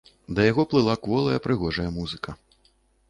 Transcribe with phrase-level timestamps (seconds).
[0.37, 2.39] Да яго плыла кволая прыгожая музыка.